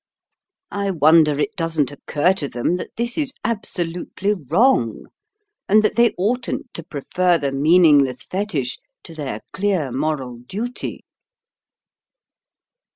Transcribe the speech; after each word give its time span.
I 0.71 0.89
wonder 0.89 1.39
it 1.39 1.55
doesn't 1.55 1.91
occur 1.91 2.33
to 2.33 2.49
them 2.49 2.77
that 2.77 2.89
this 2.97 3.19
is 3.19 3.35
absolutely 3.43 4.33
wrong, 4.33 5.05
and 5.69 5.83
that 5.83 5.95
they 5.95 6.15
oughtn't 6.17 6.73
to 6.73 6.81
prefer 6.83 7.37
the 7.37 7.51
meaningless 7.51 8.23
fetich 8.23 8.79
to 9.03 9.13
their 9.13 9.41
clear 9.53 9.91
moral 9.91 10.37
duty." 10.39 11.03